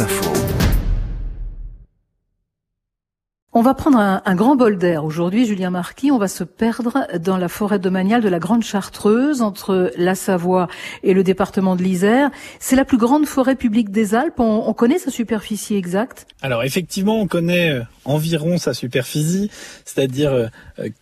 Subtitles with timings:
[0.00, 0.54] Info.
[3.56, 6.10] On va prendre un, grand bol d'air aujourd'hui, Julien Marquis.
[6.10, 10.66] On va se perdre dans la forêt domaniale de la Grande Chartreuse, entre la Savoie
[11.04, 12.30] et le département de l'Isère.
[12.58, 14.40] C'est la plus grande forêt publique des Alpes.
[14.40, 16.26] On, connaît sa superficie exacte?
[16.42, 19.52] Alors effectivement, on connaît euh, environ sa superficie,
[19.84, 20.50] c'est-à-dire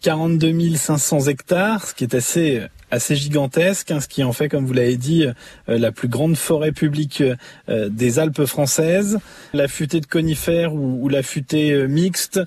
[0.02, 4.32] 42 euh, 500 hectares, ce qui est assez euh, assez gigantesque, hein, ce qui en
[4.32, 7.22] fait, comme vous l'avez dit, euh, la plus grande forêt publique
[7.68, 9.18] euh, des Alpes françaises.
[9.54, 12.40] La futée de conifères ou, la futée euh, mixte,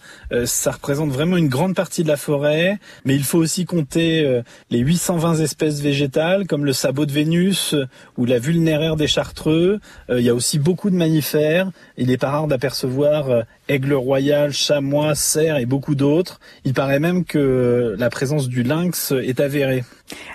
[0.45, 4.79] ça représente vraiment une grande partie de la forêt, mais il faut aussi compter les
[4.79, 7.73] 820 espèces végétales, comme le sabot de Vénus
[8.17, 9.79] ou la vulnéraire des Chartreux.
[10.09, 11.71] il y a aussi beaucoup de mammifères.
[11.97, 16.39] Il n'est pas rare d'apercevoir aigle royal, chamois, cerf et beaucoup d'autres.
[16.65, 19.83] Il paraît même que la présence du lynx est avérée.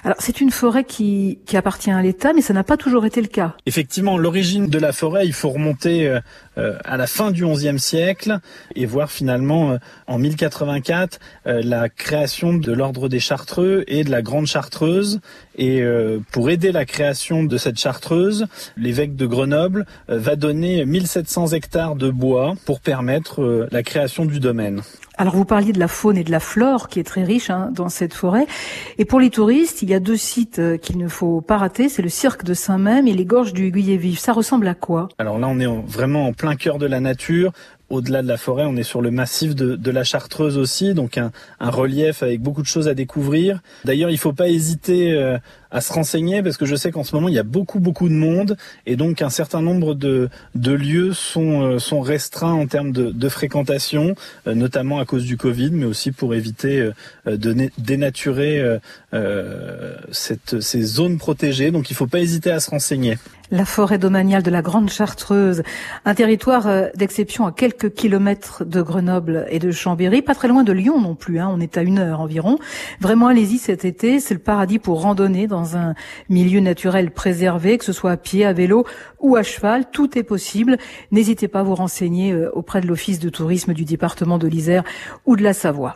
[0.03, 3.27] Alors c'est une forêt qui, appartient à l'État, mais ça n'a pas toujours été le
[3.27, 3.55] cas.
[3.67, 6.21] Effectivement, l'origine de la forêt, il faut remonter euh,
[6.57, 8.39] euh, à la fin du XIe siècle
[8.75, 14.23] et voir finalement euh, en 1084 la création de l'ordre des Chartreux et de la
[14.23, 15.21] Grande Chartreuse.
[15.57, 15.83] Et
[16.33, 22.11] pour aider la création de cette Chartreuse, l'évêque de Grenoble va donner 1700 hectares de
[22.11, 24.83] bois pour permettre la création du domaine.
[25.21, 27.69] Alors vous parliez de la faune et de la flore qui est très riche hein,
[27.75, 28.47] dans cette forêt.
[28.97, 31.91] Et pour les touristes, il y a deux sites euh, qu'il ne faut pas rater,
[31.91, 34.19] c'est le cirque de Saint-Même et les gorges du Guillet-Vif.
[34.19, 35.11] Ça ressemble à quoi?
[35.19, 37.53] Alors là, on est vraiment en plein cœur de la nature
[37.91, 41.33] au-delà de la forêt, on est sur le massif de, la Chartreuse aussi, donc un,
[41.59, 43.61] relief avec beaucoup de choses à découvrir.
[43.85, 45.39] D'ailleurs, il ne faut pas hésiter euh,
[45.71, 48.09] à se renseigner parce que je sais qu'en ce moment il y a beaucoup beaucoup
[48.09, 52.93] de monde et donc un certain nombre de, lieux sont, euh, sont restreints en termes
[52.93, 54.15] de, fréquentation,
[54.47, 56.91] euh, notamment à cause du Covid, mais aussi pour éviter
[57.27, 58.79] de dénaturer
[60.11, 61.71] cette, ces zones protégées.
[61.71, 63.19] Donc il ne faut pas hésiter à se renseigner.
[63.53, 65.63] La forêt domaniale de la Grande Chartreuse,
[66.05, 70.73] un territoire d'exception à quelques kilomètres de Grenoble et de Chambéry, pas très loin de
[70.73, 72.59] Lyon non plus, hein, on est à une heure environ.
[73.01, 75.95] Vraiment, allez-y cet été, c'est le paradis pour randonner un
[76.29, 78.87] milieu naturel préservé, que ce soit à pied, à vélo
[79.21, 80.79] ou à cheval, tout est possible.
[81.11, 84.85] N'hésitez pas à vous renseigner euh, auprès de l'Office de tourisme du département de l'Isère
[85.27, 85.89] ou de la Savoie.